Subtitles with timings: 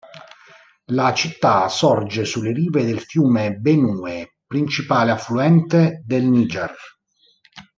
[0.93, 6.73] La città sorge sulle rive del fiume Benue, principale affluente del Niger.